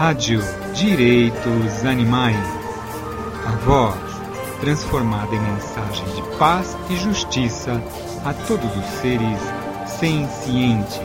Rádio 0.00 0.40
Direitos 0.74 1.84
Animais. 1.84 2.34
A 3.44 3.50
voz 3.56 4.00
transformada 4.58 5.34
em 5.34 5.38
mensagem 5.38 6.06
de 6.14 6.38
paz 6.38 6.74
e 6.88 6.96
justiça 6.96 7.72
a 8.24 8.32
todos 8.32 8.74
os 8.78 8.84
seres 9.02 9.38
sencientes. 9.86 10.98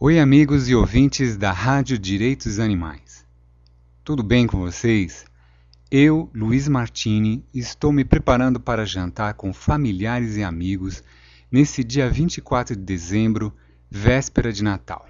Oi, 0.00 0.18
amigos 0.18 0.70
e 0.70 0.74
ouvintes 0.74 1.36
da 1.36 1.52
Rádio 1.52 1.98
Direitos 1.98 2.58
Animais. 2.58 3.26
Tudo 4.02 4.22
bem 4.22 4.46
com 4.46 4.56
vocês? 4.56 5.26
Eu, 5.90 6.30
Luiz 6.34 6.66
Martini, 6.66 7.44
estou 7.52 7.92
me 7.92 8.06
preparando 8.06 8.58
para 8.58 8.86
jantar 8.86 9.34
com 9.34 9.52
familiares 9.52 10.38
e 10.38 10.42
amigos 10.42 11.04
nesse 11.50 11.84
dia 11.84 12.10
24 12.10 12.74
de 12.74 12.82
dezembro, 12.82 13.54
véspera 13.90 14.52
de 14.52 14.64
Natal. 14.64 15.06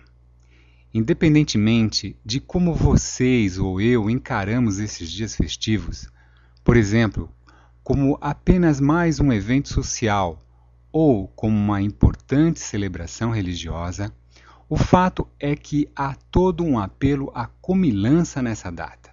Independentemente 0.92 2.16
de 2.24 2.40
como 2.40 2.74
vocês 2.74 3.58
ou 3.58 3.80
eu 3.80 4.08
encaramos 4.10 4.78
esses 4.78 5.10
dias 5.10 5.34
festivos, 5.34 6.10
por 6.62 6.76
exemplo, 6.76 7.30
como 7.82 8.18
apenas 8.20 8.80
mais 8.80 9.20
um 9.20 9.32
evento 9.32 9.68
social 9.68 10.38
ou 10.92 11.28
como 11.28 11.56
uma 11.56 11.80
importante 11.80 12.60
celebração 12.60 13.30
religiosa, 13.30 14.12
o 14.68 14.76
fato 14.76 15.28
é 15.38 15.54
que 15.54 15.88
há 15.94 16.14
todo 16.30 16.64
um 16.64 16.78
apelo 16.78 17.30
à 17.34 17.46
comilança 17.46 18.42
nessa 18.42 18.70
data, 18.70 19.10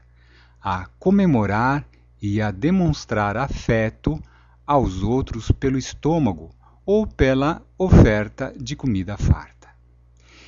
a 0.62 0.88
comemorar 0.98 1.85
e 2.21 2.41
a 2.41 2.49
demonstrar 2.49 3.38
afeto 3.38 4.20
aos 4.66 5.04
outros 5.04 5.52
pelo 5.52 5.77
estômago 5.77 6.55
ou 6.86 7.08
pela 7.08 7.62
oferta 7.77 8.54
de 8.57 8.76
comida 8.76 9.18
farta. 9.18 9.70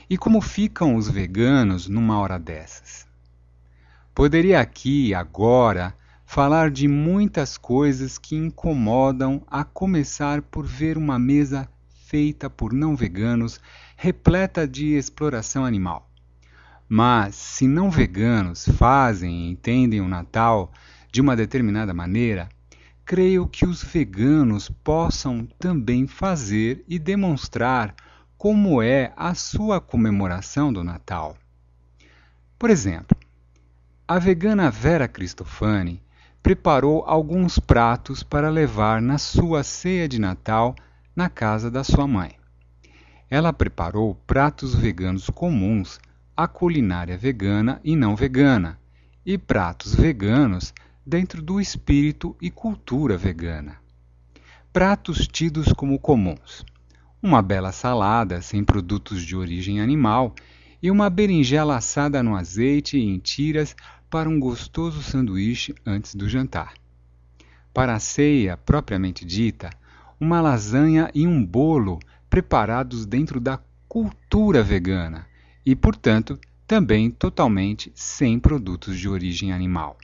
E 0.09 0.17
como 0.17 0.41
ficam 0.41 0.95
os 0.95 1.09
veganos 1.09 1.87
numa 1.87 2.19
hora 2.19 2.37
dessas? 2.37 3.07
Poderia 4.13 4.59
aqui, 4.59 5.13
agora, 5.13 5.95
falar 6.25 6.69
de 6.71 6.87
muitas 6.87 7.57
coisas 7.57 8.17
que 8.17 8.35
incomodam, 8.35 9.41
a 9.47 9.63
começar 9.63 10.41
por 10.41 10.65
ver 10.65 10.97
uma 10.97 11.17
mesa 11.17 11.69
feita 12.05 12.49
por 12.49 12.71
não 12.71 12.95
veganos 12.95 13.59
repleta 13.97 14.67
de 14.67 14.93
exploração 14.93 15.65
animal. 15.65 16.09
Mas 16.87 17.35
se 17.35 17.67
não 17.67 17.89
veganos 17.89 18.67
fazem 18.77 19.47
e 19.47 19.51
entendem 19.51 20.01
o 20.01 20.07
Natal 20.07 20.71
de 21.11 21.19
uma 21.19 21.35
determinada 21.35 21.93
maneira, 21.93 22.47
creio 23.05 23.47
que 23.47 23.65
os 23.67 23.83
veganos 23.83 24.67
possam 24.67 25.47
também 25.59 26.07
fazer 26.07 26.83
e 26.87 26.97
demonstrar 26.97 27.93
como 28.35 28.81
é 28.81 29.13
a 29.15 29.35
sua 29.35 29.79
comemoração 29.79 30.73
do 30.73 30.83
Natal. 30.83 31.37
Por 32.57 32.71
exemplo, 32.71 33.15
a 34.07 34.17
vegana 34.17 34.71
Vera 34.71 35.07
Cristofani 35.07 36.01
preparou 36.41 37.03
alguns 37.05 37.59
pratos 37.59 38.23
para 38.23 38.49
levar 38.49 39.01
na 39.01 39.19
sua 39.19 39.63
ceia 39.63 40.07
de 40.07 40.19
Natal 40.19 40.75
na 41.15 41.29
casa 41.29 41.69
da 41.69 41.83
sua 41.83 42.07
mãe. 42.07 42.35
Ela 43.29 43.53
preparou 43.53 44.15
pratos 44.27 44.73
veganos 44.73 45.29
comuns 45.29 45.99
à 46.35 46.47
culinária 46.47 47.17
vegana 47.17 47.79
e 47.83 47.95
não 47.95 48.15
vegana, 48.15 48.79
e 49.25 49.37
pratos 49.37 49.95
veganos 49.95 50.73
dentro 51.05 51.41
do 51.41 51.61
espírito 51.61 52.35
e 52.41 52.49
cultura 52.49 53.15
vegana. 53.15 53.77
Pratos 54.73 55.27
tidos 55.27 55.71
como 55.71 55.99
comuns: 55.99 56.65
uma 57.21 57.41
bela 57.41 57.71
salada 57.71 58.41
sem 58.41 58.63
produtos 58.63 59.21
de 59.21 59.35
origem 59.35 59.79
animal 59.79 60.33
e 60.81 60.89
uma 60.89 61.09
berinjela 61.09 61.77
assada 61.77 62.23
no 62.23 62.35
azeite 62.35 62.97
em 62.97 63.19
tiras 63.19 63.75
para 64.09 64.27
um 64.27 64.39
gostoso 64.39 65.03
sanduíche 65.03 65.75
antes 65.85 66.15
do 66.15 66.27
jantar. 66.27 66.73
Para 67.73 67.93
a 67.93 67.99
ceia 67.99 68.57
propriamente 68.57 69.25
dita, 69.25 69.69
uma 70.19 70.41
lasanha 70.41 71.11
e 71.13 71.27
um 71.27 71.45
bolo 71.45 71.99
preparados 72.29 73.05
dentro 73.05 73.39
da 73.39 73.59
cultura 73.87 74.63
vegana 74.63 75.27
e, 75.65 75.75
portanto, 75.75 76.39
também 76.65 77.11
totalmente 77.11 77.91
sem 77.93 78.39
produtos 78.39 78.97
de 78.97 79.07
origem 79.07 79.51
animal. 79.51 79.97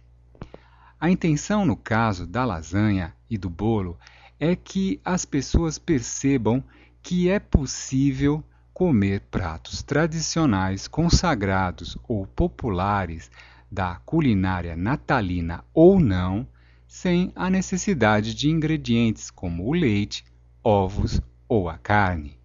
A 1.02 1.10
intenção 1.10 1.66
no 1.66 1.76
caso 1.76 2.28
da 2.28 2.46
lasanha 2.46 3.16
e 3.28 3.36
do 3.36 3.50
bolo 3.50 3.98
é 4.40 4.56
que 4.56 5.02
as 5.04 5.26
pessoas 5.26 5.80
percebam 5.80 6.64
que 7.02 7.28
é 7.28 7.40
possível 7.40 8.44
comer 8.72 9.22
pratos 9.32 9.82
tradicionais, 9.82 10.88
consagrados 10.88 11.98
ou 12.08 12.28
populares 12.28 13.32
da 13.72 13.96
culinária 14.06 14.76
natalina 14.76 15.66
ou 15.74 16.00
não, 16.00 16.48
sem 16.88 17.32
a 17.36 17.50
necessidade 17.50 18.36
de 18.36 18.52
ingredientes 18.52 19.32
como 19.32 19.68
o 19.68 19.74
leite, 19.74 20.24
ovos 20.64 21.20
ou 21.50 21.68
a 21.68 21.80
carne. 21.80 22.40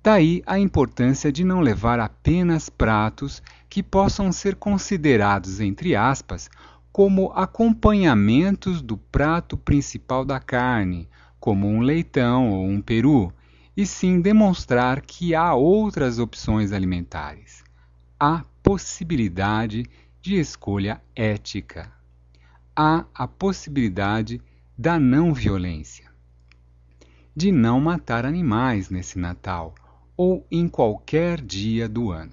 Daí 0.00 0.44
a 0.46 0.60
importância 0.60 1.32
de 1.32 1.42
não 1.42 1.58
levar 1.58 1.98
apenas 1.98 2.68
pratos 2.68 3.42
que 3.68 3.82
possam 3.82 4.30
ser 4.30 4.54
considerados, 4.54 5.58
entre 5.58 5.96
aspas, 5.96 6.48
como 6.96 7.30
acompanhamentos 7.34 8.80
do 8.80 8.96
prato 8.96 9.54
principal 9.54 10.24
da 10.24 10.40
carne, 10.40 11.06
como 11.38 11.68
um 11.68 11.80
leitão 11.80 12.48
ou 12.48 12.66
um 12.66 12.80
peru, 12.80 13.30
e 13.76 13.86
sim 13.86 14.18
demonstrar 14.18 15.02
que 15.02 15.34
há 15.34 15.52
outras 15.52 16.18
opções 16.18 16.72
alimentares. 16.72 17.62
Há 18.18 18.46
possibilidade 18.62 19.84
de 20.22 20.36
escolha 20.36 20.98
ética. 21.14 21.92
Há 22.74 23.04
a 23.14 23.28
possibilidade 23.28 24.40
da 24.78 24.98
não 24.98 25.34
violência, 25.34 26.10
de 27.36 27.52
não 27.52 27.78
matar 27.78 28.24
animais 28.24 28.88
nesse 28.88 29.18
Natal 29.18 29.74
ou 30.16 30.46
em 30.50 30.66
qualquer 30.66 31.42
dia 31.42 31.90
do 31.90 32.10
ano. 32.10 32.32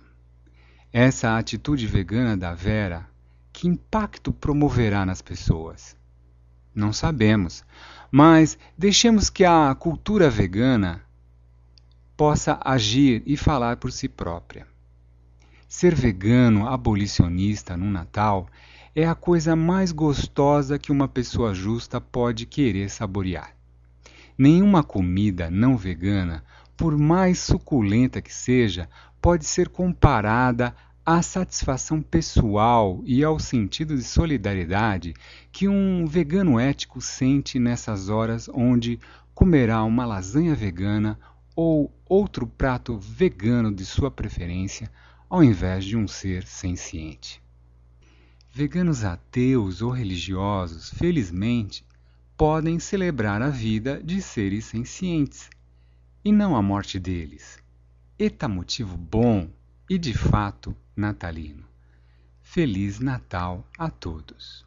Essa 0.93 1.37
atitude 1.37 1.85
vegana 1.85 2.37
da 2.37 2.53
Vera 2.53 3.11
que 3.53 3.67
impacto 3.67 4.33
promoverá 4.33 5.05
nas 5.05 5.21
pessoas? 5.21 5.95
Não 6.73 6.91
sabemos, 6.91 7.63
mas 8.11 8.57
deixemos 8.75 9.29
que 9.29 9.45
a 9.45 9.73
cultura 9.75 10.27
vegana 10.29 11.03
possa 12.17 12.59
agir 12.65 13.21
e 13.27 13.37
falar 13.37 13.77
por 13.77 13.91
si 13.91 14.09
própria. 14.09 14.67
Ser 15.67 15.93
vegano 15.93 16.67
abolicionista 16.67 17.77
no 17.77 17.85
Natal 17.85 18.47
é 18.95 19.07
a 19.07 19.15
coisa 19.15 19.55
mais 19.55 19.91
gostosa 19.91 20.79
que 20.79 20.91
uma 20.91 21.07
pessoa 21.07 21.53
justa 21.53 22.01
pode 22.01 22.45
querer 22.45 22.89
saborear. 22.89 23.55
Nenhuma 24.37 24.83
comida 24.83 25.49
não 25.49 25.77
vegana, 25.77 26.43
por 26.75 26.97
mais 26.97 27.39
suculenta 27.39 28.21
que 28.21 28.33
seja, 28.33 28.89
pode 29.21 29.45
ser 29.45 29.69
comparada 29.69 30.75
à 31.05 31.21
satisfação 31.21 32.01
pessoal 32.01 33.01
e 33.05 33.23
ao 33.25 33.37
sentido 33.37 33.95
de 33.95 34.03
solidariedade 34.03 35.13
que 35.51 35.67
um 35.67 36.05
vegano 36.05 36.57
ético 36.57 37.01
sente 37.01 37.59
nessas 37.59 38.07
horas 38.07 38.47
onde 38.47 38.97
comerá 39.33 39.83
uma 39.83 40.05
lasanha 40.05 40.55
vegana 40.55 41.19
ou 41.53 41.93
outro 42.07 42.47
prato 42.47 42.97
vegano 42.97 43.73
de 43.73 43.85
sua 43.85 44.09
preferência, 44.09 44.89
ao 45.29 45.43
invés 45.43 45.83
de 45.83 45.97
um 45.97 46.07
ser 46.07 46.47
senciente. 46.47 47.43
Veganos 48.49 49.03
ateus 49.03 49.81
ou 49.81 49.91
religiosos, 49.91 50.89
felizmente, 50.91 51.85
podem 52.37 52.79
celebrar 52.79 53.41
a 53.41 53.49
vida 53.49 54.01
de 54.01 54.21
seres 54.21 54.65
sencientes 54.65 55.49
e 56.23 56.31
não 56.31 56.55
a 56.55 56.61
morte 56.61 56.97
deles. 56.97 57.59
Eta 58.17 58.47
motivo 58.47 58.95
bom 58.95 59.49
e 59.93 59.97
de 59.99 60.11
fato 60.11 60.75
natalino. 60.97 61.63
Feliz 62.41 62.99
Natal 62.99 63.63
a 63.77 63.91
todos. 63.91 64.65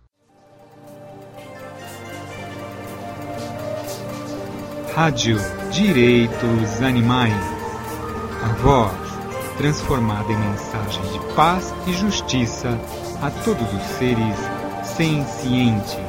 Rádio 4.95 5.37
Direitos 5.73 6.81
Animais. 6.81 7.35
A 8.45 8.53
voz 8.63 9.57
transformada 9.59 10.31
em 10.31 10.39
mensagem 10.39 11.03
de 11.13 11.35
paz 11.35 11.75
e 11.89 11.93
justiça 11.93 12.79
a 13.21 13.29
todos 13.43 13.67
os 13.75 13.83
seres 13.99 14.37
sencientes. 14.97 16.06